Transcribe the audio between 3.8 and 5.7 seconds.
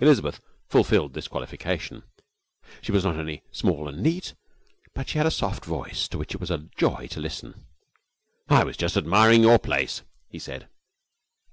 and neat, but she had a soft